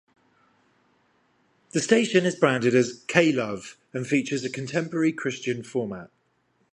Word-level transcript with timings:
The 1.73 1.79
station 1.79 2.25
is 2.25 2.35
branded 2.35 2.73
as 2.75 3.03
"K-Love" 3.07 3.77
and 3.93 4.07
features 4.07 4.43
a 4.43 4.49
Contemporary 4.49 5.13
Christian 5.13 5.61
format. 5.61 6.09